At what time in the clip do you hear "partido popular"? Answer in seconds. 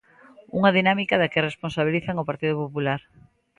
2.29-3.01